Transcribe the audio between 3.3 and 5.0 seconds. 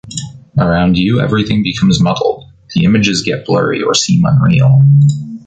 blurry or seem unreal.